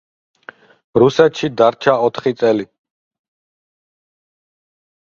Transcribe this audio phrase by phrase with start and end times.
[1.03, 2.69] რუსეთში დარჩა ოთხი წელი.